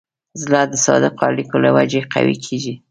[0.41, 2.73] زړه د صادقو اړیکو له وجې قوي کېږي.